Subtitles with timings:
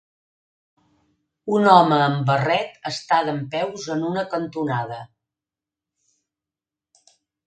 [1.57, 4.97] Un home amb barret està dempeus en una cantonada.